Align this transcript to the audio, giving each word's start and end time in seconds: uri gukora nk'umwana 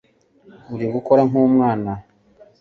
uri 0.73 0.85
gukora 0.93 1.21
nk'umwana 1.29 1.91